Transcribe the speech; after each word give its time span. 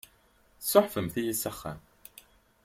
Tsuɛfemt-iyi 0.61 1.33
s 1.39 1.43
axxam. 1.49 1.79